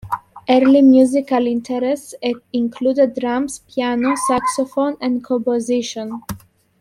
[0.49, 2.15] Early musical interests
[2.51, 6.23] included drums, piano, saxophone and composition.